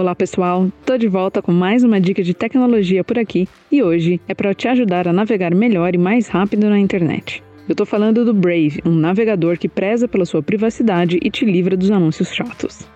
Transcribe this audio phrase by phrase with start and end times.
[0.00, 4.18] Olá pessoal, tô de volta com mais uma dica de tecnologia por aqui e hoje
[4.26, 7.42] é para te ajudar a navegar melhor e mais rápido na internet.
[7.68, 11.76] Eu tô falando do Brave, um navegador que preza pela sua privacidade e te livra
[11.76, 12.88] dos anúncios chatos.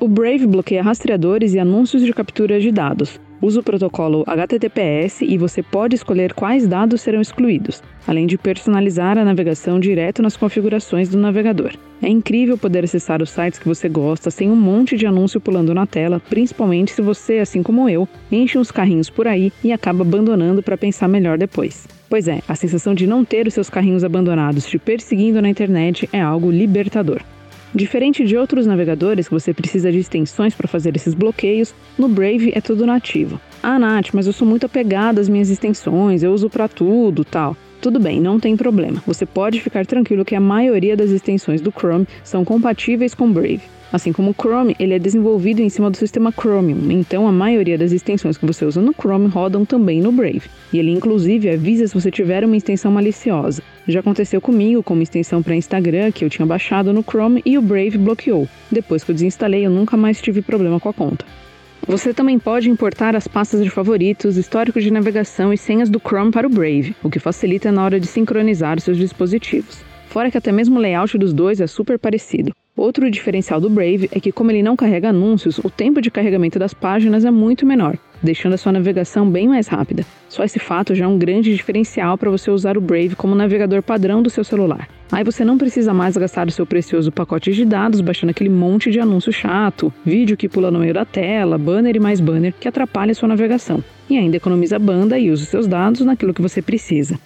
[0.00, 3.20] O Brave bloqueia rastreadores e anúncios de captura de dados.
[3.40, 9.18] Usa o protocolo HTTPS e você pode escolher quais dados serão excluídos, além de personalizar
[9.18, 11.72] a navegação direto nas configurações do navegador.
[12.00, 15.74] É incrível poder acessar os sites que você gosta sem um monte de anúncio pulando
[15.74, 20.02] na tela, principalmente se você, assim como eu, enche uns carrinhos por aí e acaba
[20.02, 21.86] abandonando para pensar melhor depois.
[22.08, 26.08] Pois é, a sensação de não ter os seus carrinhos abandonados te perseguindo na internet
[26.12, 27.20] é algo libertador.
[27.74, 32.52] Diferente de outros navegadores que você precisa de extensões para fazer esses bloqueios, no Brave
[32.54, 33.40] é tudo nativo.
[33.62, 37.56] Ah, Nath, mas eu sou muito apegada às minhas extensões, eu uso para tudo, tal.
[37.86, 39.00] Tudo bem, não tem problema.
[39.06, 43.60] Você pode ficar tranquilo que a maioria das extensões do Chrome são compatíveis com Brave.
[43.92, 47.78] Assim como o Chrome, ele é desenvolvido em cima do sistema Chromium, então a maioria
[47.78, 50.50] das extensões que você usa no Chrome rodam também no Brave.
[50.72, 53.62] E ele inclusive avisa se você tiver uma extensão maliciosa.
[53.86, 57.56] Já aconteceu comigo com uma extensão para Instagram que eu tinha baixado no Chrome e
[57.56, 58.48] o Brave bloqueou.
[58.68, 61.24] Depois que eu desinstalei, eu nunca mais tive problema com a conta.
[61.88, 66.32] Você também pode importar as pastas de favoritos, histórico de navegação e senhas do Chrome
[66.32, 69.84] para o Brave, o que facilita na hora de sincronizar seus dispositivos.
[70.08, 72.50] Fora que até mesmo o layout dos dois é super parecido.
[72.76, 76.58] Outro diferencial do Brave é que, como ele não carrega anúncios, o tempo de carregamento
[76.58, 80.04] das páginas é muito menor, deixando a sua navegação bem mais rápida.
[80.28, 83.82] Só esse fato já é um grande diferencial para você usar o Brave como navegador
[83.82, 84.88] padrão do seu celular.
[85.10, 88.90] Aí você não precisa mais gastar o seu precioso pacote de dados baixando aquele monte
[88.90, 92.66] de anúncio chato, vídeo que pula no meio da tela, banner e mais banner que
[92.66, 93.82] atrapalha a sua navegação.
[94.10, 97.18] E ainda economiza banda e usa os seus dados naquilo que você precisa.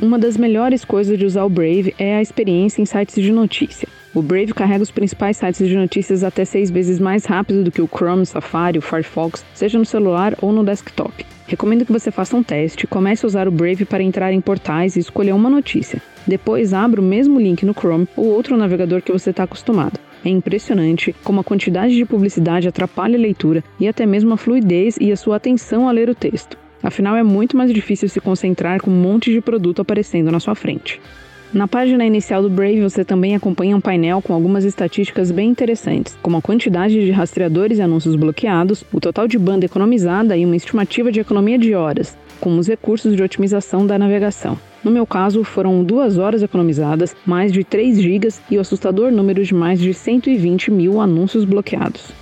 [0.00, 3.88] Uma das melhores coisas de usar o Brave é a experiência em sites de notícia.
[4.14, 7.82] O Brave carrega os principais sites de notícias até seis vezes mais rápido do que
[7.82, 11.26] o Chrome, Safari, o Firefox, seja no celular ou no desktop.
[11.46, 14.96] Recomendo que você faça um teste, comece a usar o Brave para entrar em portais
[14.96, 16.00] e escolher uma notícia.
[16.26, 20.00] Depois abra o mesmo link no Chrome ou outro navegador que você está acostumado.
[20.24, 24.96] É impressionante como a quantidade de publicidade atrapalha a leitura e até mesmo a fluidez
[25.00, 26.56] e a sua atenção a ler o texto.
[26.82, 30.54] Afinal, é muito mais difícil se concentrar com um monte de produto aparecendo na sua
[30.54, 31.00] frente.
[31.52, 36.14] Na página inicial do Brave, você também acompanha um painel com algumas estatísticas bem interessantes,
[36.20, 40.56] como a quantidade de rastreadores e anúncios bloqueados, o total de banda economizada e uma
[40.56, 44.58] estimativa de economia de horas, como os recursos de otimização da navegação.
[44.84, 49.42] No meu caso, foram duas horas economizadas, mais de 3 gigas e o assustador número
[49.42, 52.12] de mais de 120 mil anúncios bloqueados.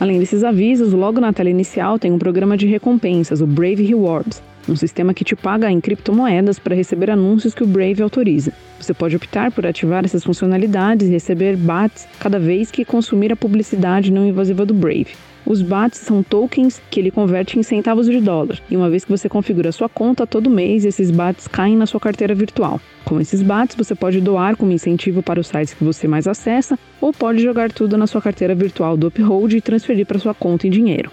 [0.00, 4.42] Além desses avisos, logo na tela inicial tem um programa de recompensas, o Brave Rewards,
[4.68, 8.52] um sistema que te paga em criptomoedas para receber anúncios que o Brave autoriza.
[8.82, 13.36] Você pode optar por ativar essas funcionalidades e receber BATs cada vez que consumir a
[13.36, 15.14] publicidade não invasiva do Brave.
[15.46, 19.10] Os BATs são tokens que ele converte em centavos de dólar, e uma vez que
[19.12, 22.80] você configura sua conta todo mês, esses BATs caem na sua carteira virtual.
[23.04, 26.76] Com esses BATs, você pode doar como incentivo para os sites que você mais acessa,
[27.00, 30.66] ou pode jogar tudo na sua carteira virtual do Uphold e transferir para sua conta
[30.66, 31.08] em dinheiro.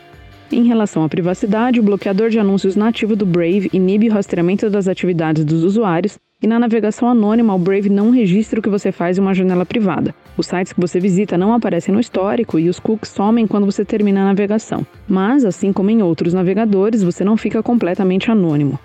[0.51, 4.87] Em relação à privacidade, o bloqueador de anúncios nativo do Brave inibe o rastreamento das
[4.87, 9.17] atividades dos usuários e na navegação anônima, o Brave não registra o que você faz
[9.17, 10.15] em uma janela privada.
[10.37, 13.83] Os sites que você visita não aparecem no histórico e os cookies somem quando você
[13.83, 14.87] termina a navegação.
[15.05, 18.79] Mas, assim como em outros navegadores, você não fica completamente anônimo.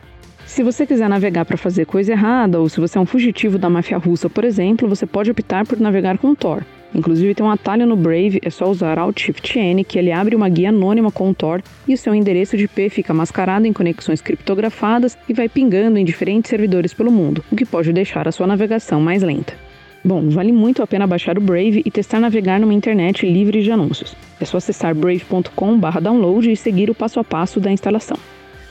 [0.45, 3.71] Se você quiser navegar para fazer coisa errada, ou se você é um fugitivo da
[3.71, 6.65] máfia russa, por exemplo, você pode optar por navegar com Tor.
[6.95, 10.37] Inclusive tem um atalho no Brave, é só usar Alt Shift N que ele abre
[10.37, 13.73] uma guia anônima com o Tor e o seu endereço de IP fica mascarado em
[13.73, 18.33] conexões criptografadas e vai pingando em diferentes servidores pelo mundo, o que pode deixar a
[18.33, 19.55] sua navegação mais lenta.
[20.05, 23.73] Bom, vale muito a pena baixar o Brave e testar navegar numa internet livre de
[23.73, 24.15] anúncios.
[24.39, 28.19] É só acessar brave.com/download e seguir o passo a passo da instalação.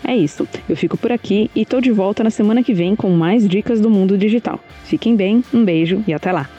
[0.05, 3.09] É isso, eu fico por aqui e tô de volta na semana que vem com
[3.09, 4.59] mais dicas do mundo digital.
[4.83, 6.49] Fiquem bem, um beijo e até lá!